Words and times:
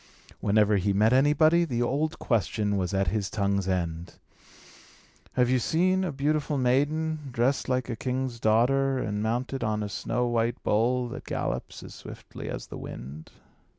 Whenever 0.39 0.77
he 0.77 0.93
met 0.93 1.13
anybody, 1.13 1.63
the 1.63 1.83
old 1.83 2.17
question 2.17 2.75
was 2.75 2.91
at 2.91 3.09
his 3.09 3.29
tongue's 3.29 3.67
end: 3.67 4.15
"Have 5.33 5.47
you 5.47 5.59
seen 5.59 6.03
a 6.03 6.11
beautiful 6.11 6.57
maiden, 6.57 7.29
dressed 7.31 7.69
like 7.69 7.87
a 7.87 7.95
king's 7.95 8.39
daughter, 8.39 8.97
and 8.97 9.21
mounted 9.21 9.63
on 9.63 9.83
a 9.83 9.89
snow 9.89 10.25
white 10.25 10.63
bull, 10.63 11.07
that 11.09 11.25
gallops 11.25 11.83
as 11.83 11.93
swiftly 11.93 12.49
as 12.49 12.65
the 12.65 12.79
wind?" 12.79 13.29